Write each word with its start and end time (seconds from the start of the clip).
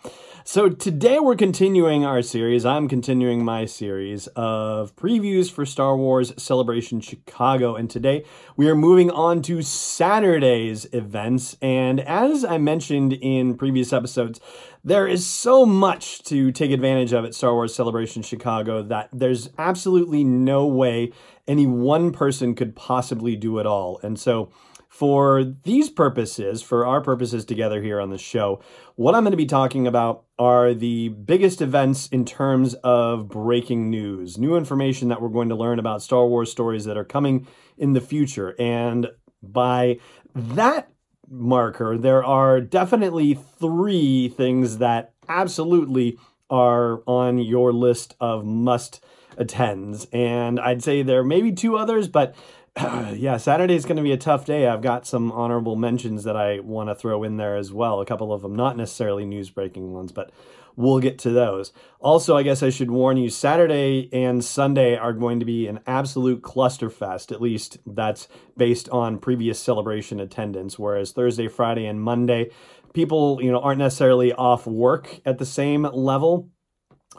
So 0.43 0.69
today 0.69 1.19
we're 1.19 1.35
continuing 1.35 2.05
our 2.05 2.21
series. 2.21 2.65
I'm 2.65 2.87
continuing 2.87 3.45
my 3.45 3.65
series 3.65 4.27
of 4.35 4.95
previews 4.95 5.51
for 5.51 5.65
Star 5.65 5.90
Wars 5.95 6.33
Celebration 6.37 7.01
Chicago. 7.01 7.75
And 7.75 7.89
today 7.89 8.23
we 8.55 8.69
are 8.69 8.75
moving 8.75 9.11
on 9.11 9.41
to 9.43 9.61
Saturday's 9.61 10.85
events. 10.93 11.57
And 11.61 11.99
as 12.01 12.43
I 12.43 12.57
mentioned 12.57 13.13
in 13.13 13.55
previous 13.55 13.93
episodes, 13.93 14.39
there 14.83 15.07
is 15.07 15.25
so 15.25 15.65
much 15.65 16.23
to 16.23 16.51
take 16.51 16.71
advantage 16.71 17.13
of 17.13 17.25
at 17.25 17.35
Star 17.35 17.53
Wars 17.53 17.73
Celebration 17.75 18.21
Chicago 18.23 18.81
that 18.83 19.09
there's 19.13 19.49
absolutely 19.57 20.23
no 20.23 20.65
way 20.65 21.11
any 21.47 21.67
one 21.67 22.11
person 22.11 22.55
could 22.55 22.75
possibly 22.75 23.35
do 23.35 23.59
it 23.59 23.65
all. 23.65 23.99
And 24.03 24.19
so 24.19 24.51
for 24.91 25.41
these 25.63 25.89
purposes, 25.89 26.61
for 26.61 26.85
our 26.85 26.99
purposes 26.99 27.45
together 27.45 27.81
here 27.81 28.01
on 28.01 28.09
the 28.09 28.17
show, 28.17 28.61
what 28.95 29.15
I'm 29.15 29.23
going 29.23 29.31
to 29.31 29.37
be 29.37 29.45
talking 29.45 29.87
about 29.87 30.25
are 30.37 30.73
the 30.73 31.07
biggest 31.07 31.61
events 31.61 32.07
in 32.07 32.25
terms 32.25 32.73
of 32.83 33.29
breaking 33.29 33.89
news, 33.89 34.37
new 34.37 34.57
information 34.57 35.07
that 35.07 35.21
we're 35.21 35.29
going 35.29 35.47
to 35.47 35.55
learn 35.55 35.79
about 35.79 36.01
Star 36.01 36.27
Wars 36.27 36.51
stories 36.51 36.83
that 36.83 36.97
are 36.97 37.05
coming 37.05 37.47
in 37.77 37.93
the 37.93 38.01
future. 38.01 38.53
And 38.59 39.07
by 39.41 39.99
that 40.35 40.91
marker, 41.29 41.97
there 41.97 42.25
are 42.25 42.59
definitely 42.59 43.39
three 43.59 44.27
things 44.27 44.79
that 44.79 45.13
absolutely 45.29 46.17
are 46.49 47.01
on 47.07 47.37
your 47.37 47.71
list 47.71 48.17
of 48.19 48.43
must 48.43 49.01
attends. 49.37 50.05
And 50.11 50.59
I'd 50.59 50.83
say 50.83 51.01
there 51.01 51.23
may 51.23 51.41
be 51.41 51.53
two 51.53 51.77
others, 51.77 52.09
but 52.09 52.35
yeah, 53.13 53.35
Saturday 53.35 53.75
is 53.75 53.85
going 53.85 53.97
to 53.97 54.03
be 54.03 54.13
a 54.13 54.17
tough 54.17 54.45
day. 54.45 54.65
I've 54.65 54.81
got 54.81 55.05
some 55.05 55.31
honorable 55.31 55.75
mentions 55.75 56.23
that 56.23 56.37
I 56.37 56.59
want 56.61 56.89
to 56.89 56.95
throw 56.95 57.23
in 57.23 57.35
there 57.35 57.57
as 57.57 57.73
well. 57.73 57.99
A 57.99 58.05
couple 58.05 58.31
of 58.31 58.41
them, 58.41 58.55
not 58.55 58.77
necessarily 58.77 59.25
news 59.25 59.49
breaking 59.49 59.91
ones, 59.91 60.13
but 60.13 60.31
we'll 60.77 60.99
get 60.99 61.19
to 61.19 61.31
those. 61.31 61.73
Also, 61.99 62.37
I 62.37 62.43
guess 62.43 62.63
I 62.63 62.69
should 62.69 62.89
warn 62.89 63.17
you 63.17 63.29
Saturday 63.29 64.09
and 64.13 64.41
Sunday 64.41 64.95
are 64.95 65.11
going 65.11 65.41
to 65.41 65.45
be 65.45 65.67
an 65.67 65.81
absolute 65.85 66.41
clusterfest. 66.43 67.33
At 67.33 67.41
least 67.41 67.77
that's 67.85 68.29
based 68.55 68.87
on 68.87 69.19
previous 69.19 69.59
celebration 69.59 70.21
attendance. 70.21 70.79
Whereas 70.79 71.11
Thursday, 71.11 71.49
Friday, 71.49 71.85
and 71.87 72.01
Monday, 72.01 72.51
people 72.93 73.41
you 73.41 73.51
know 73.51 73.59
aren't 73.59 73.79
necessarily 73.79 74.31
off 74.31 74.65
work 74.65 75.19
at 75.25 75.39
the 75.39 75.45
same 75.45 75.83
level 75.83 76.49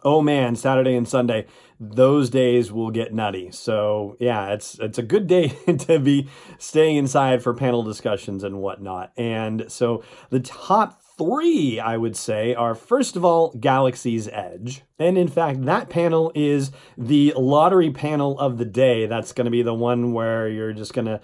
oh 0.04 0.22
man, 0.22 0.56
Saturday 0.56 0.94
and 0.94 1.08
Sunday, 1.08 1.46
those 1.78 2.30
days 2.30 2.70
will 2.70 2.90
get 2.90 3.12
nutty. 3.12 3.50
So 3.50 4.16
yeah, 4.20 4.52
it's 4.52 4.78
it's 4.78 4.98
a 4.98 5.02
good 5.02 5.26
day 5.26 5.48
to 5.78 5.98
be 5.98 6.28
staying 6.58 6.96
inside 6.96 7.42
for 7.42 7.54
panel 7.54 7.82
discussions 7.82 8.44
and 8.44 8.60
whatnot. 8.60 9.12
And 9.16 9.64
so 9.68 10.02
the 10.30 10.40
top 10.40 11.02
three, 11.18 11.78
I 11.78 11.96
would 11.96 12.16
say, 12.16 12.54
are 12.54 12.74
first 12.74 13.16
of 13.16 13.24
all 13.24 13.52
Galaxy's 13.58 14.28
Edge. 14.28 14.82
And 14.98 15.18
in 15.18 15.28
fact, 15.28 15.64
that 15.64 15.90
panel 15.90 16.32
is 16.34 16.70
the 16.96 17.34
lottery 17.36 17.90
panel 17.90 18.38
of 18.38 18.58
the 18.58 18.64
day. 18.64 19.06
That's 19.06 19.32
going 19.32 19.44
to 19.46 19.50
be 19.50 19.62
the 19.62 19.74
one 19.74 20.12
where 20.12 20.48
you're 20.48 20.72
just 20.72 20.94
going 20.94 21.06
to 21.06 21.20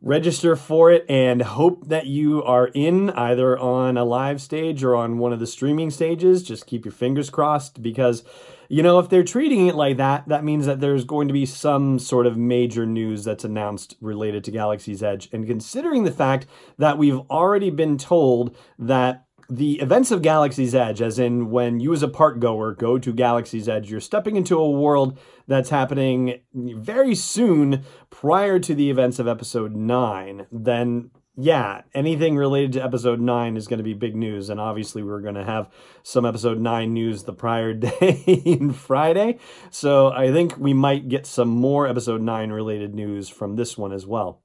register 0.00 0.54
for 0.56 0.90
it 0.92 1.04
and 1.08 1.42
hope 1.42 1.88
that 1.88 2.06
you 2.06 2.42
are 2.44 2.68
in 2.68 3.10
either 3.10 3.58
on 3.58 3.96
a 3.96 4.04
live 4.04 4.40
stage 4.40 4.84
or 4.84 4.94
on 4.94 5.18
one 5.18 5.32
of 5.32 5.40
the 5.40 5.46
streaming 5.46 5.90
stages. 5.90 6.42
Just 6.42 6.66
keep 6.66 6.84
your 6.84 6.92
fingers 6.92 7.30
crossed 7.30 7.82
because, 7.82 8.22
you 8.68 8.82
know, 8.82 8.98
if 8.98 9.08
they're 9.08 9.24
treating 9.24 9.66
it 9.66 9.74
like 9.74 9.96
that, 9.96 10.28
that 10.28 10.44
means 10.44 10.66
that 10.66 10.80
there's 10.80 11.04
going 11.04 11.28
to 11.28 11.34
be 11.34 11.46
some 11.46 11.98
sort 11.98 12.26
of 12.26 12.36
major 12.36 12.86
news 12.86 13.24
that's 13.24 13.44
announced 13.44 13.96
related 14.00 14.44
to 14.44 14.50
Galaxy's 14.50 15.02
Edge. 15.02 15.28
And 15.32 15.46
considering 15.46 16.04
the 16.04 16.12
fact 16.12 16.46
that 16.78 16.98
we've 16.98 17.20
already 17.30 17.70
been 17.70 17.98
told 17.98 18.56
that 18.78 19.24
the 19.48 19.80
events 19.80 20.10
of 20.10 20.20
Galaxy's 20.20 20.74
Edge, 20.74 21.00
as 21.00 21.18
in 21.18 21.50
when 21.50 21.80
you 21.80 21.92
as 21.92 22.02
a 22.02 22.08
park 22.08 22.38
goer 22.38 22.74
go 22.74 22.98
to 22.98 23.12
Galaxy's 23.12 23.68
Edge, 23.68 23.90
you're 23.90 24.00
stepping 24.00 24.36
into 24.36 24.58
a 24.58 24.70
world 24.70 25.18
that's 25.46 25.70
happening 25.70 26.40
very 26.52 27.14
soon 27.14 27.84
prior 28.10 28.58
to 28.58 28.74
the 28.74 28.90
events 28.90 29.18
of 29.18 29.26
episode 29.26 29.74
9, 29.74 30.46
then 30.52 31.10
yeah, 31.40 31.82
anything 31.94 32.36
related 32.36 32.72
to 32.72 32.82
episode 32.82 33.20
9 33.20 33.56
is 33.56 33.68
going 33.68 33.78
to 33.78 33.84
be 33.84 33.94
big 33.94 34.16
news. 34.16 34.50
And 34.50 34.58
obviously, 34.58 35.04
we're 35.04 35.20
going 35.20 35.36
to 35.36 35.44
have 35.44 35.70
some 36.02 36.26
episode 36.26 36.58
9 36.58 36.92
news 36.92 37.22
the 37.22 37.32
prior 37.32 37.72
day 37.74 38.24
in 38.44 38.72
Friday. 38.72 39.38
So 39.70 40.10
I 40.10 40.32
think 40.32 40.58
we 40.58 40.74
might 40.74 41.08
get 41.08 41.26
some 41.26 41.48
more 41.48 41.86
episode 41.86 42.22
9 42.22 42.50
related 42.50 42.92
news 42.92 43.28
from 43.28 43.54
this 43.54 43.78
one 43.78 43.92
as 43.92 44.04
well. 44.04 44.42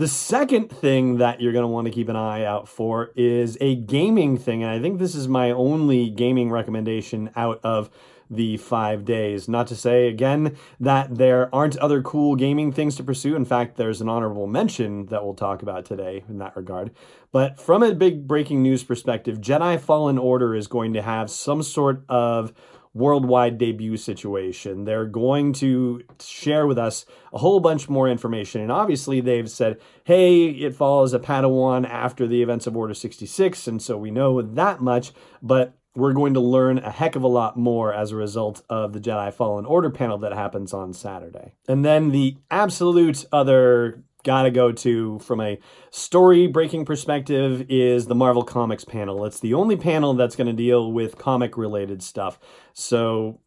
The 0.00 0.08
second 0.08 0.70
thing 0.70 1.18
that 1.18 1.42
you're 1.42 1.52
going 1.52 1.62
to 1.62 1.68
want 1.68 1.84
to 1.84 1.90
keep 1.90 2.08
an 2.08 2.16
eye 2.16 2.42
out 2.42 2.66
for 2.66 3.10
is 3.16 3.58
a 3.60 3.74
gaming 3.74 4.38
thing. 4.38 4.62
And 4.62 4.72
I 4.72 4.80
think 4.80 4.98
this 4.98 5.14
is 5.14 5.28
my 5.28 5.50
only 5.50 6.08
gaming 6.08 6.50
recommendation 6.50 7.28
out 7.36 7.60
of 7.62 7.90
the 8.30 8.56
five 8.56 9.04
days. 9.04 9.46
Not 9.46 9.66
to 9.66 9.76
say, 9.76 10.08
again, 10.08 10.56
that 10.78 11.18
there 11.18 11.54
aren't 11.54 11.76
other 11.76 12.00
cool 12.00 12.34
gaming 12.34 12.72
things 12.72 12.96
to 12.96 13.02
pursue. 13.02 13.36
In 13.36 13.44
fact, 13.44 13.76
there's 13.76 14.00
an 14.00 14.08
honorable 14.08 14.46
mention 14.46 15.04
that 15.08 15.22
we'll 15.22 15.34
talk 15.34 15.60
about 15.60 15.84
today 15.84 16.24
in 16.30 16.38
that 16.38 16.56
regard. 16.56 16.92
But 17.30 17.60
from 17.60 17.82
a 17.82 17.94
big 17.94 18.26
breaking 18.26 18.62
news 18.62 18.82
perspective, 18.82 19.38
Jedi 19.38 19.78
Fallen 19.78 20.16
Order 20.16 20.54
is 20.54 20.66
going 20.66 20.94
to 20.94 21.02
have 21.02 21.30
some 21.30 21.62
sort 21.62 22.06
of 22.08 22.54
worldwide 22.92 23.58
debut 23.58 23.96
situation. 23.96 24.84
They're 24.84 25.06
going 25.06 25.52
to 25.54 26.02
share 26.20 26.66
with 26.66 26.78
us 26.78 27.06
a 27.32 27.38
whole 27.38 27.60
bunch 27.60 27.88
more 27.88 28.08
information. 28.08 28.60
And 28.60 28.72
obviously, 28.72 29.20
they've 29.20 29.50
said, 29.50 29.80
hey, 30.04 30.46
it 30.46 30.74
follows 30.74 31.14
a 31.14 31.18
Padawan 31.18 31.88
after 31.88 32.26
the 32.26 32.42
events 32.42 32.66
of 32.66 32.76
Order 32.76 32.94
66. 32.94 33.66
And 33.66 33.80
so 33.80 33.96
we 33.96 34.10
know 34.10 34.42
that 34.42 34.80
much. 34.80 35.12
But 35.42 35.74
we're 35.94 36.12
going 36.12 36.34
to 36.34 36.40
learn 36.40 36.78
a 36.78 36.90
heck 36.90 37.16
of 37.16 37.22
a 37.22 37.28
lot 37.28 37.56
more 37.56 37.92
as 37.92 38.12
a 38.12 38.16
result 38.16 38.62
of 38.68 38.92
the 38.92 39.00
Jedi 39.00 39.32
Fallen 39.32 39.66
Order 39.66 39.90
panel 39.90 40.18
that 40.18 40.32
happens 40.32 40.72
on 40.72 40.92
Saturday. 40.92 41.54
And 41.68 41.84
then 41.84 42.10
the 42.10 42.36
absolute 42.50 43.24
other 43.32 44.02
gotta 44.22 44.50
go 44.50 44.72
to 44.72 45.18
from 45.20 45.40
a 45.40 45.58
story 45.90 46.46
breaking 46.46 46.84
perspective 46.84 47.66
is 47.68 48.06
the 48.06 48.14
Marvel 48.14 48.42
Comics 48.42 48.84
panel. 48.84 49.24
It's 49.24 49.40
the 49.40 49.54
only 49.54 49.76
panel 49.76 50.14
that's 50.14 50.36
going 50.36 50.46
to 50.46 50.52
deal 50.52 50.92
with 50.92 51.18
comic 51.18 51.56
related 51.56 52.02
stuff. 52.02 52.38
So 52.72 53.40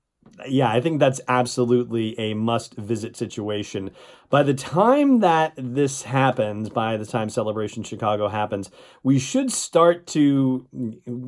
yeah, 0.48 0.70
I 0.72 0.82
think 0.82 1.00
that's 1.00 1.22
absolutely 1.28 2.18
a 2.20 2.34
must 2.34 2.76
visit 2.76 3.16
situation. 3.16 3.92
By 4.30 4.42
the 4.42 4.56
time 4.56 5.20
that 5.20 5.54
this 5.56 6.02
happens, 6.02 6.68
by 6.70 6.98
the 6.98 7.06
time 7.06 7.30
Celebration 7.30 7.84
Chicago 7.84 8.30
happens, 8.30 8.72
we 9.04 9.20
should 9.20 9.52
start 9.52 10.08
to 10.08 10.66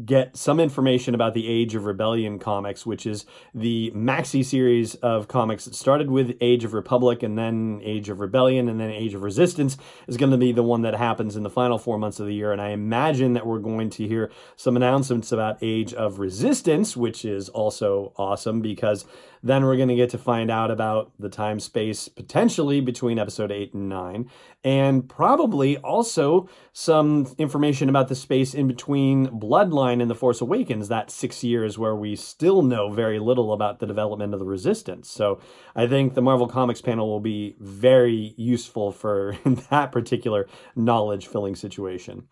get 0.05 0.35
some 0.35 0.59
information 0.59 1.13
about 1.13 1.35
the 1.35 1.47
Age 1.47 1.75
of 1.75 1.85
Rebellion 1.85 2.39
comics, 2.39 2.83
which 2.83 3.05
is 3.05 3.27
the 3.53 3.91
maxi 3.95 4.43
series 4.43 4.95
of 4.95 5.27
comics 5.27 5.65
that 5.65 5.75
started 5.75 6.09
with 6.09 6.35
Age 6.41 6.63
of 6.63 6.73
Republic 6.73 7.21
and 7.21 7.37
then 7.37 7.79
Age 7.83 8.09
of 8.09 8.19
Rebellion 8.19 8.67
and 8.67 8.79
then 8.79 8.89
Age 8.89 9.13
of 9.13 9.21
Resistance 9.21 9.77
is 10.07 10.17
going 10.17 10.31
to 10.31 10.37
be 10.37 10.51
the 10.51 10.63
one 10.63 10.81
that 10.81 10.95
happens 10.95 11.35
in 11.35 11.43
the 11.43 11.49
final 11.51 11.77
four 11.77 11.99
months 11.99 12.19
of 12.19 12.25
the 12.25 12.33
year. 12.33 12.51
And 12.51 12.59
I 12.59 12.69
imagine 12.69 13.33
that 13.33 13.45
we're 13.45 13.59
going 13.59 13.91
to 13.91 14.07
hear 14.07 14.31
some 14.55 14.75
announcements 14.75 15.31
about 15.31 15.59
Age 15.61 15.93
of 15.93 16.17
Resistance, 16.17 16.97
which 16.97 17.23
is 17.23 17.49
also 17.49 18.13
awesome 18.17 18.61
because 18.61 18.94
because 18.95 19.11
then 19.43 19.63
we're 19.63 19.75
going 19.75 19.89
to 19.89 19.95
get 19.95 20.09
to 20.09 20.17
find 20.17 20.49
out 20.49 20.71
about 20.71 21.11
the 21.19 21.29
time 21.29 21.59
space 21.59 22.07
potentially 22.07 22.81
between 22.81 23.19
episode 23.19 23.51
8 23.51 23.73
and 23.75 23.89
9, 23.89 24.29
and 24.63 25.07
probably 25.07 25.77
also 25.77 26.49
some 26.73 27.27
information 27.37 27.87
about 27.87 28.07
the 28.07 28.15
space 28.15 28.55
in 28.55 28.67
between 28.67 29.27
Bloodline 29.27 30.01
and 30.01 30.09
The 30.09 30.15
Force 30.15 30.41
Awakens, 30.41 30.87
that 30.87 31.11
six 31.11 31.43
years 31.43 31.77
where 31.77 31.95
we 31.95 32.15
still 32.15 32.63
know 32.63 32.89
very 32.89 33.19
little 33.19 33.53
about 33.53 33.79
the 33.79 33.85
development 33.85 34.33
of 34.33 34.39
the 34.39 34.45
Resistance. 34.45 35.09
So 35.09 35.39
I 35.75 35.85
think 35.85 36.15
the 36.15 36.21
Marvel 36.21 36.47
Comics 36.47 36.81
panel 36.81 37.07
will 37.07 37.19
be 37.19 37.55
very 37.59 38.33
useful 38.37 38.91
for 38.91 39.37
that 39.69 39.91
particular 39.91 40.47
knowledge 40.75 41.27
filling 41.27 41.55
situation. 41.55 42.27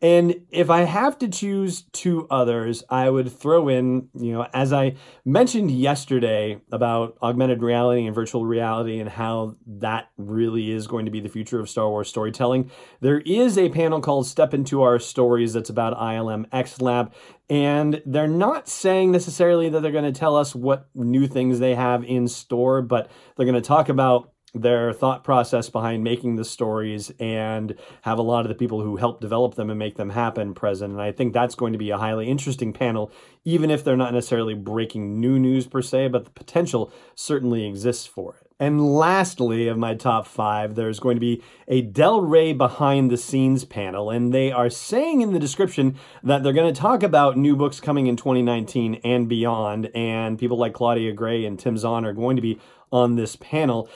And 0.00 0.42
if 0.50 0.70
I 0.70 0.82
have 0.82 1.18
to 1.18 1.28
choose 1.28 1.82
two 1.92 2.26
others, 2.30 2.84
I 2.88 3.10
would 3.10 3.32
throw 3.32 3.68
in, 3.68 4.08
you 4.14 4.32
know, 4.32 4.46
as 4.54 4.72
I 4.72 4.94
mentioned 5.24 5.70
yesterday 5.70 6.60
about 6.70 7.18
augmented 7.20 7.62
reality 7.62 8.06
and 8.06 8.14
virtual 8.14 8.46
reality 8.46 9.00
and 9.00 9.10
how 9.10 9.56
that 9.66 10.10
really 10.16 10.70
is 10.70 10.86
going 10.86 11.06
to 11.06 11.10
be 11.10 11.20
the 11.20 11.28
future 11.28 11.58
of 11.58 11.68
Star 11.68 11.88
Wars 11.88 12.08
storytelling. 12.08 12.70
There 13.00 13.20
is 13.20 13.58
a 13.58 13.70
panel 13.70 14.00
called 14.00 14.26
Step 14.26 14.54
Into 14.54 14.82
Our 14.82 15.00
Stories 15.00 15.52
that's 15.52 15.70
about 15.70 15.98
ILM 15.98 16.46
X 16.52 16.80
Lab. 16.80 17.12
And 17.50 18.02
they're 18.04 18.28
not 18.28 18.68
saying 18.68 19.10
necessarily 19.10 19.68
that 19.70 19.80
they're 19.80 19.90
going 19.90 20.04
to 20.04 20.18
tell 20.18 20.36
us 20.36 20.54
what 20.54 20.88
new 20.94 21.26
things 21.26 21.58
they 21.58 21.74
have 21.74 22.04
in 22.04 22.28
store, 22.28 22.82
but 22.82 23.10
they're 23.36 23.46
going 23.46 23.54
to 23.54 23.60
talk 23.60 23.88
about 23.88 24.32
their 24.54 24.92
thought 24.92 25.24
process 25.24 25.68
behind 25.68 26.02
making 26.02 26.36
the 26.36 26.44
stories 26.44 27.12
and 27.18 27.74
have 28.02 28.18
a 28.18 28.22
lot 28.22 28.44
of 28.44 28.48
the 28.48 28.54
people 28.54 28.82
who 28.82 28.96
help 28.96 29.20
develop 29.20 29.54
them 29.54 29.70
and 29.70 29.78
make 29.78 29.96
them 29.96 30.10
happen 30.10 30.54
present. 30.54 30.92
And 30.92 31.02
I 31.02 31.12
think 31.12 31.32
that's 31.32 31.54
going 31.54 31.72
to 31.72 31.78
be 31.78 31.90
a 31.90 31.98
highly 31.98 32.28
interesting 32.28 32.72
panel, 32.72 33.12
even 33.44 33.70
if 33.70 33.84
they're 33.84 33.96
not 33.96 34.14
necessarily 34.14 34.54
breaking 34.54 35.20
new 35.20 35.38
news 35.38 35.66
per 35.66 35.82
se, 35.82 36.08
but 36.08 36.24
the 36.24 36.30
potential 36.30 36.92
certainly 37.14 37.66
exists 37.66 38.06
for 38.06 38.36
it. 38.36 38.48
And 38.60 38.92
lastly, 38.92 39.68
of 39.68 39.78
my 39.78 39.94
top 39.94 40.26
five, 40.26 40.74
there's 40.74 40.98
going 40.98 41.14
to 41.14 41.20
be 41.20 41.40
a 41.68 41.80
Del 41.80 42.22
Rey 42.22 42.52
behind 42.52 43.08
the 43.08 43.16
scenes 43.16 43.64
panel. 43.64 44.10
And 44.10 44.34
they 44.34 44.50
are 44.50 44.68
saying 44.68 45.20
in 45.20 45.32
the 45.32 45.38
description 45.38 45.94
that 46.24 46.42
they're 46.42 46.52
going 46.52 46.72
to 46.72 46.80
talk 46.80 47.04
about 47.04 47.36
new 47.38 47.54
books 47.54 47.78
coming 47.78 48.08
in 48.08 48.16
2019 48.16 49.00
and 49.04 49.28
beyond. 49.28 49.90
And 49.94 50.40
people 50.40 50.58
like 50.58 50.72
Claudia 50.72 51.12
Gray 51.12 51.44
and 51.44 51.56
Tim 51.56 51.78
Zahn 51.78 52.04
are 52.04 52.12
going 52.12 52.34
to 52.34 52.42
be 52.42 52.58
on 52.90 53.14
this 53.14 53.36
panel. 53.36 53.88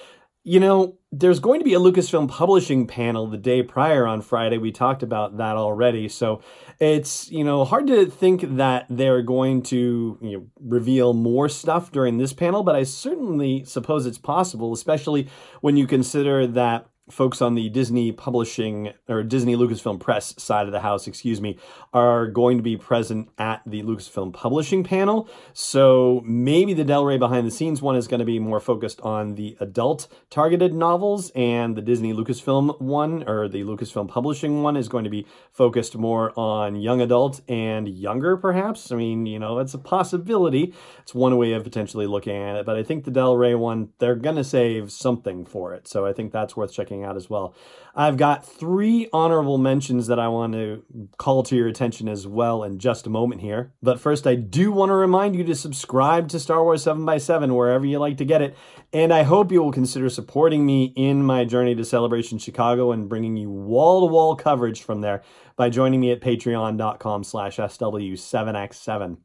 You 0.44 0.58
know, 0.58 0.98
there's 1.12 1.38
going 1.38 1.60
to 1.60 1.64
be 1.64 1.74
a 1.74 1.78
Lucasfilm 1.78 2.28
publishing 2.28 2.88
panel 2.88 3.28
the 3.28 3.36
day 3.36 3.62
prior 3.62 4.06
on 4.06 4.22
Friday. 4.22 4.58
We 4.58 4.72
talked 4.72 5.04
about 5.04 5.36
that 5.36 5.56
already. 5.56 6.08
So 6.08 6.40
it's, 6.80 7.30
you 7.30 7.44
know, 7.44 7.64
hard 7.64 7.86
to 7.86 8.06
think 8.06 8.56
that 8.56 8.86
they're 8.90 9.22
going 9.22 9.62
to 9.64 10.18
you 10.20 10.32
know, 10.32 10.46
reveal 10.60 11.12
more 11.12 11.48
stuff 11.48 11.92
during 11.92 12.18
this 12.18 12.32
panel, 12.32 12.64
but 12.64 12.74
I 12.74 12.82
certainly 12.82 13.64
suppose 13.64 14.04
it's 14.04 14.18
possible, 14.18 14.72
especially 14.72 15.28
when 15.60 15.76
you 15.76 15.86
consider 15.86 16.46
that 16.48 16.88
folks 17.10 17.42
on 17.42 17.54
the 17.54 17.68
Disney 17.68 18.12
publishing 18.12 18.92
or 19.08 19.22
Disney 19.22 19.56
Lucasfilm 19.56 19.98
Press 19.98 20.34
side 20.40 20.66
of 20.66 20.72
the 20.72 20.80
house, 20.80 21.06
excuse 21.06 21.40
me, 21.40 21.58
are 21.92 22.26
going 22.26 22.56
to 22.56 22.62
be 22.62 22.76
present 22.76 23.28
at 23.38 23.60
the 23.66 23.82
Lucasfilm 23.82 24.32
publishing 24.32 24.84
panel. 24.84 25.28
So 25.52 26.22
maybe 26.24 26.74
the 26.74 26.84
Del 26.84 27.04
Rey 27.04 27.18
behind 27.18 27.46
the 27.46 27.50
scenes 27.50 27.82
one 27.82 27.96
is 27.96 28.06
going 28.06 28.20
to 28.20 28.24
be 28.24 28.38
more 28.38 28.60
focused 28.60 29.00
on 29.00 29.34
the 29.34 29.56
adult 29.60 30.06
targeted 30.30 30.72
novels, 30.72 31.30
and 31.34 31.76
the 31.76 31.82
Disney 31.82 32.12
Lucasfilm 32.12 32.80
one 32.80 33.28
or 33.28 33.48
the 33.48 33.64
Lucasfilm 33.64 34.08
publishing 34.08 34.62
one 34.62 34.76
is 34.76 34.88
going 34.88 35.04
to 35.04 35.10
be 35.10 35.26
focused 35.50 35.96
more 35.96 36.32
on 36.38 36.76
young 36.76 37.00
adult 37.00 37.40
and 37.48 37.88
younger, 37.88 38.36
perhaps. 38.36 38.92
I 38.92 38.96
mean, 38.96 39.26
you 39.26 39.38
know, 39.38 39.58
it's 39.58 39.74
a 39.74 39.78
possibility. 39.78 40.72
It's 41.00 41.14
one 41.14 41.36
way 41.36 41.52
of 41.52 41.64
potentially 41.64 42.06
looking 42.06 42.36
at 42.36 42.56
it, 42.56 42.66
but 42.66 42.76
I 42.76 42.82
think 42.82 43.04
the 43.04 43.10
Del 43.10 43.36
Rey 43.36 43.54
one, 43.54 43.90
they're 43.98 44.14
going 44.14 44.36
to 44.36 44.44
save 44.44 44.92
something 44.92 45.44
for 45.44 45.74
it. 45.74 45.88
So 45.88 46.06
I 46.06 46.12
think 46.12 46.32
that's 46.32 46.56
worth 46.56 46.72
checking 46.72 46.91
out 47.00 47.16
as 47.16 47.30
well. 47.30 47.54
I've 47.94 48.16
got 48.16 48.46
three 48.46 49.08
honorable 49.12 49.58
mentions 49.58 50.06
that 50.06 50.18
I 50.18 50.28
want 50.28 50.54
to 50.54 50.82
call 51.18 51.42
to 51.44 51.56
your 51.56 51.68
attention 51.68 52.08
as 52.08 52.26
well 52.26 52.64
in 52.64 52.78
just 52.78 53.06
a 53.06 53.10
moment 53.10 53.40
here. 53.40 53.72
But 53.82 54.00
first, 54.00 54.26
I 54.26 54.34
do 54.34 54.72
want 54.72 54.90
to 54.90 54.94
remind 54.94 55.36
you 55.36 55.44
to 55.44 55.54
subscribe 55.54 56.28
to 56.28 56.38
Star 56.38 56.62
Wars 56.62 56.84
7x7 56.84 57.54
wherever 57.54 57.84
you 57.84 57.98
like 57.98 58.16
to 58.18 58.24
get 58.24 58.42
it. 58.42 58.56
And 58.92 59.12
I 59.12 59.22
hope 59.22 59.52
you 59.52 59.62
will 59.62 59.72
consider 59.72 60.08
supporting 60.08 60.64
me 60.64 60.92
in 60.96 61.22
my 61.22 61.44
journey 61.44 61.74
to 61.74 61.84
Celebration 61.84 62.38
Chicago 62.38 62.92
and 62.92 63.08
bringing 63.08 63.36
you 63.36 63.50
wall-to-wall 63.50 64.36
coverage 64.36 64.82
from 64.82 65.00
there 65.00 65.22
by 65.56 65.70
joining 65.70 66.00
me 66.00 66.12
at 66.12 66.20
patreon.com 66.20 67.24
slash 67.24 67.56
SW7x7. 67.58 69.18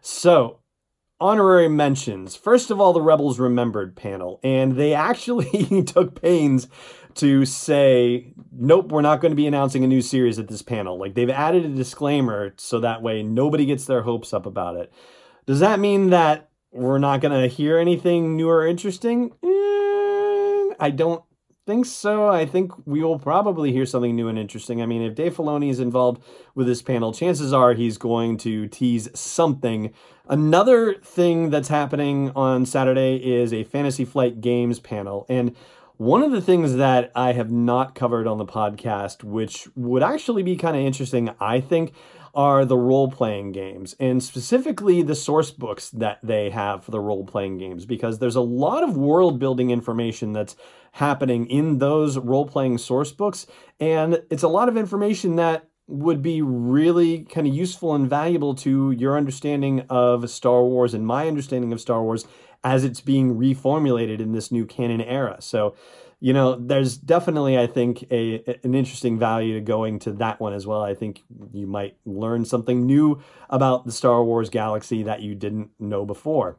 So, 0.00 0.60
honorary 1.20 1.68
mentions. 1.68 2.36
First 2.36 2.70
of 2.70 2.80
all, 2.80 2.92
the 2.92 3.00
Rebels 3.00 3.38
Remembered 3.38 3.96
panel, 3.96 4.40
and 4.42 4.72
they 4.72 4.94
actually 4.94 5.82
took 5.86 6.20
pains 6.20 6.68
to 7.18 7.44
say, 7.44 8.32
nope, 8.52 8.90
we're 8.90 9.02
not 9.02 9.20
going 9.20 9.30
to 9.30 9.36
be 9.36 9.46
announcing 9.46 9.84
a 9.84 9.88
new 9.88 10.02
series 10.02 10.38
at 10.38 10.48
this 10.48 10.62
panel. 10.62 10.98
Like 10.98 11.14
they've 11.14 11.30
added 11.30 11.64
a 11.64 11.68
disclaimer 11.68 12.54
so 12.56 12.80
that 12.80 13.02
way 13.02 13.22
nobody 13.22 13.66
gets 13.66 13.86
their 13.86 14.02
hopes 14.02 14.32
up 14.32 14.46
about 14.46 14.76
it. 14.76 14.92
Does 15.46 15.60
that 15.60 15.80
mean 15.80 16.10
that 16.10 16.50
we're 16.72 16.98
not 16.98 17.20
going 17.20 17.40
to 17.40 17.48
hear 17.48 17.78
anything 17.78 18.36
new 18.36 18.48
or 18.48 18.66
interesting? 18.66 19.32
Eh, 19.42 20.74
I 20.80 20.92
don't 20.94 21.22
think 21.66 21.86
so. 21.86 22.28
I 22.28 22.46
think 22.46 22.72
we 22.86 23.02
will 23.02 23.18
probably 23.18 23.72
hear 23.72 23.84
something 23.84 24.16
new 24.16 24.28
and 24.28 24.38
interesting. 24.38 24.80
I 24.80 24.86
mean, 24.86 25.02
if 25.02 25.14
Dave 25.14 25.36
Filoni 25.36 25.70
is 25.70 25.80
involved 25.80 26.22
with 26.54 26.66
this 26.66 26.80
panel, 26.80 27.12
chances 27.12 27.52
are 27.52 27.74
he's 27.74 27.98
going 27.98 28.38
to 28.38 28.68
tease 28.68 29.08
something. 29.12 29.92
Another 30.28 30.94
thing 30.94 31.50
that's 31.50 31.68
happening 31.68 32.30
on 32.34 32.64
Saturday 32.64 33.16
is 33.16 33.52
a 33.52 33.64
Fantasy 33.64 34.04
Flight 34.04 34.40
Games 34.40 34.80
panel. 34.80 35.26
And 35.28 35.54
one 35.98 36.22
of 36.22 36.30
the 36.30 36.40
things 36.40 36.76
that 36.76 37.10
I 37.16 37.32
have 37.32 37.50
not 37.50 37.96
covered 37.96 38.28
on 38.28 38.38
the 38.38 38.46
podcast, 38.46 39.24
which 39.24 39.68
would 39.74 40.02
actually 40.02 40.44
be 40.44 40.56
kind 40.56 40.76
of 40.76 40.82
interesting, 40.82 41.30
I 41.40 41.60
think, 41.60 41.92
are 42.34 42.64
the 42.64 42.76
role 42.76 43.10
playing 43.10 43.50
games 43.50 43.96
and 43.98 44.22
specifically 44.22 45.02
the 45.02 45.16
source 45.16 45.50
books 45.50 45.90
that 45.90 46.20
they 46.22 46.50
have 46.50 46.84
for 46.84 46.92
the 46.92 47.00
role 47.00 47.26
playing 47.26 47.58
games 47.58 47.84
because 47.84 48.20
there's 48.20 48.36
a 48.36 48.40
lot 48.40 48.84
of 48.84 48.96
world 48.96 49.40
building 49.40 49.70
information 49.70 50.32
that's 50.32 50.54
happening 50.92 51.46
in 51.46 51.78
those 51.78 52.16
role 52.16 52.46
playing 52.46 52.78
source 52.78 53.10
books. 53.10 53.46
And 53.80 54.22
it's 54.30 54.44
a 54.44 54.48
lot 54.48 54.68
of 54.68 54.76
information 54.76 55.34
that 55.36 55.68
would 55.88 56.22
be 56.22 56.42
really 56.42 57.24
kind 57.24 57.46
of 57.46 57.54
useful 57.54 57.94
and 57.94 58.08
valuable 58.08 58.54
to 58.54 58.90
your 58.92 59.16
understanding 59.16 59.80
of 59.88 60.28
Star 60.30 60.62
Wars 60.62 60.92
and 60.94 61.06
my 61.06 61.26
understanding 61.26 61.72
of 61.72 61.80
Star 61.80 62.02
Wars 62.02 62.26
as 62.62 62.84
it's 62.84 63.00
being 63.00 63.36
reformulated 63.36 64.20
in 64.20 64.32
this 64.32 64.52
new 64.52 64.66
canon 64.66 65.00
era. 65.00 65.38
So, 65.40 65.74
you 66.20 66.32
know, 66.32 66.56
there's 66.56 66.96
definitely, 66.96 67.58
I 67.58 67.66
think, 67.66 68.04
a 68.10 68.58
an 68.64 68.74
interesting 68.74 69.18
value 69.18 69.54
to 69.54 69.60
going 69.60 69.98
to 70.00 70.12
that 70.14 70.40
one 70.40 70.52
as 70.52 70.66
well. 70.66 70.82
I 70.82 70.94
think 70.94 71.22
you 71.52 71.66
might 71.66 71.96
learn 72.04 72.44
something 72.44 72.84
new 72.84 73.22
about 73.48 73.86
the 73.86 73.92
Star 73.92 74.22
Wars 74.22 74.50
galaxy 74.50 75.02
that 75.04 75.22
you 75.22 75.34
didn't 75.34 75.70
know 75.78 76.04
before. 76.04 76.58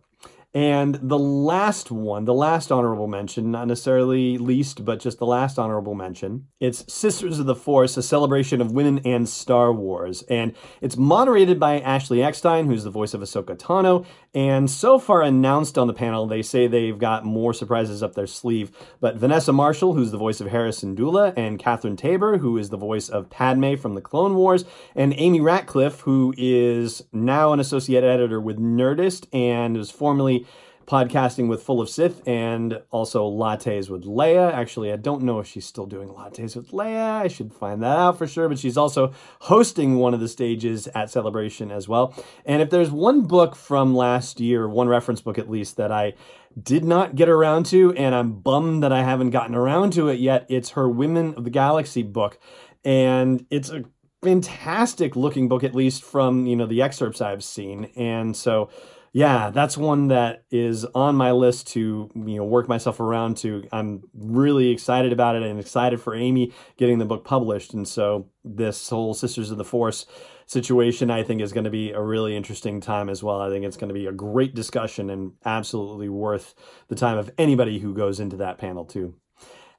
And 0.54 0.96
the 0.96 1.20
last 1.20 1.92
one, 1.92 2.26
the 2.26 2.34
last 2.34 2.72
honorable 2.72 3.08
mention, 3.08 3.52
not 3.52 3.68
necessarily 3.68 4.40
least, 4.40 4.84
but 4.84 5.00
just 5.00 5.20
the 5.20 5.26
last 5.26 5.60
honorable 5.60 5.94
mention, 5.94 6.48
it's 6.60 6.92
Sisters 6.92 7.38
of 7.38 7.46
the 7.46 7.56
Force, 7.56 7.98
a 7.98 8.02
celebration 8.02 8.60
of 8.60 8.72
women 8.72 9.00
and 9.06 9.30
Star 9.30 9.72
Wars. 9.72 10.24
And 10.24 10.56
it's 10.82 10.98
moderated 10.98 11.60
by 11.60 11.80
Ashley 11.80 12.24
Eckstein, 12.24 12.66
who's 12.66 12.84
the 12.84 12.90
voice 12.90 13.14
of 13.14 13.22
Ahsoka 13.22 13.56
Tano. 13.56 14.08
And 14.34 14.70
so 14.70 15.00
far 15.00 15.24
announced 15.24 15.78
on 15.78 15.88
the 15.88 15.94
panel, 15.94 16.28
they 16.28 16.44
say 16.44 16.68
they've 16.68 16.98
got 16.98 17.26
more 17.26 17.54
surprises 17.54 18.04
up 18.04 18.14
their 18.14 18.28
sleeve. 18.28 18.72
But 19.00 19.16
Vanessa 19.16 19.52
Marshall, 19.52 19.96
who's 19.96 20.12
the 20.12 20.18
voice 20.18 20.40
of 20.40 20.48
Hera 20.48 20.70
Syndulla, 20.70 21.34
and 21.36 21.58
Catherine 21.58 21.98
Taber, 21.98 22.38
who 22.38 22.58
is 22.58 22.70
the 22.70 22.78
voice 22.78 23.10
of 23.10 23.30
Padme 23.32 23.76
from 23.76 23.96
the 23.96 24.02
Clone 24.02 24.36
Wars, 24.36 24.66
and 24.96 25.14
Amy 25.18 25.42
Ratcliffe, 25.42 26.02
who 26.02 26.34
is 26.38 27.04
now 27.12 27.54
an 27.54 27.60
associate 27.60 28.04
editor 28.04 28.40
with 28.40 28.60
Nerdist 28.60 29.26
and 29.34 29.76
was 29.76 29.90
formerly 29.90 30.46
podcasting 30.90 31.48
with 31.48 31.62
Full 31.62 31.80
of 31.80 31.88
Sith 31.88 32.28
and 32.28 32.82
also 32.90 33.30
Lattes 33.30 33.90
with 33.90 34.06
Leia. 34.06 34.52
Actually, 34.52 34.92
I 34.92 34.96
don't 34.96 35.22
know 35.22 35.40
if 35.40 35.46
she's 35.46 35.66
still 35.66 35.86
doing 35.86 36.10
Lattes 36.10 36.56
with 36.56 36.72
Leia. 36.72 37.22
I 37.22 37.28
should 37.28 37.54
find 37.54 37.84
that 37.84 37.98
out 37.98 38.18
for 38.18 38.26
sure. 38.26 38.50
But 38.50 38.58
she's 38.58 38.76
also 38.76 39.14
hosting 39.42 39.98
one 39.98 40.16
of 40.16 40.20
the 40.20 40.28
stages 40.28 40.88
at 40.96 41.12
Celebration 41.12 41.70
as 41.70 41.88
well. 41.88 42.16
And 42.44 42.62
if 42.62 42.72
there's 42.72 42.90
one 42.90 43.22
book 43.28 43.56
from 43.56 43.96
last 43.96 44.40
year, 44.40 44.68
one 44.68 44.88
reference 44.88 45.22
book 45.22 45.38
at 45.38 45.50
least, 45.50 45.78
that 45.78 45.92
I 45.92 46.14
did 46.62 46.84
not 46.84 47.16
get 47.16 47.30
around 47.30 47.68
to, 47.68 47.94
and 47.94 48.16
I'm 48.16 48.40
bummed 48.40 48.82
that 48.82 48.92
I 48.92 49.04
haven't 49.04 49.30
gotten 49.30 49.54
around 49.54 49.94
to 49.94 50.08
it 50.08 50.20
yet, 50.20 50.48
it's 50.50 50.72
her 50.72 50.90
Women 50.90 51.36
of 51.36 51.44
the 51.44 51.52
Galaxy 51.52 52.02
book. 52.02 52.40
And 52.84 53.46
it's 53.52 53.70
a 53.70 53.84
fantastic 54.24 55.16
looking 55.16 55.48
book, 55.48 55.64
at 55.64 55.76
least 55.76 56.04
from, 56.04 56.48
you 56.48 56.56
know, 56.56 56.66
the 56.66 56.82
excerpts 56.82 57.22
I've 57.22 57.44
seen. 57.44 57.92
And 57.96 58.36
so, 58.36 58.70
yeah, 59.12 59.50
that's 59.50 59.78
one 59.78 60.10
that 60.10 60.44
is 60.52 60.86
on 60.86 61.16
my 61.16 61.32
list 61.32 61.68
to 61.70 62.10
you 62.16 62.36
know 62.38 62.44
work 62.44 62.68
myself 62.68 63.00
around 63.00 63.38
to. 63.38 63.64
I'm 63.72 64.04
really 64.14 64.70
excited 64.70 65.12
about 65.12 65.36
it 65.36 65.44
and 65.44 65.60
excited 65.60 66.02
for 66.02 66.16
Amy 66.16 66.54
getting 66.78 67.00
the 67.00 67.06
book 67.06 67.26
published. 67.26 67.74
And 67.74 67.88
so 67.88 68.28
this 68.44 68.90
whole 68.90 69.14
Sisters 69.14 69.52
of 69.52 69.58
the 69.58 69.66
Force 69.66 70.06
situation, 70.46 71.10
I 71.10 71.24
think, 71.24 71.42
is 71.42 71.54
going 71.54 71.64
to 71.64 71.70
be 71.70 71.92
a 71.92 72.02
really 72.02 72.36
interesting 72.36 72.82
time 72.82 73.10
as 73.10 73.24
well. 73.24 73.42
I 73.42 73.50
think 73.50 73.66
it's 73.66 73.78
going 73.78 73.90
to 73.90 73.94
be 73.94 74.08
a 74.08 74.12
great 74.12 74.56
discussion 74.56 75.10
and 75.10 75.34
absolutely 75.46 76.10
worth 76.10 76.54
the 76.88 76.96
time 76.96 77.18
of 77.18 77.32
anybody 77.38 77.80
who 77.80 77.94
goes 77.94 78.20
into 78.20 78.38
that 78.38 78.58
panel 78.58 78.86
too. 78.86 79.16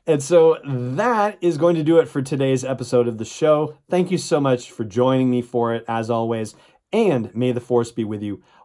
And 0.07 0.23
so 0.23 0.59
that 0.65 1.39
is 1.41 1.59
going 1.59 1.77
to 1.77 1.85
do 1.85 1.99
it 1.99 2.09
for 2.09 2.23
today's 2.23 2.65
episode 2.65 3.07
of 3.07 3.19
the 3.19 3.25
show. 3.25 3.77
Thank 3.89 4.11
you 4.11 4.19
so 4.19 4.41
much 4.41 4.71
for 4.71 4.85
joining 4.85 5.31
me 5.31 5.43
for 5.43 5.75
it, 5.75 5.85
as 5.87 6.11
always. 6.11 6.55
And 6.93 7.33
may 7.35 7.53
the 7.53 7.61
force 7.61 7.93
be 7.93 8.05
with 8.05 8.23
you 8.23 8.43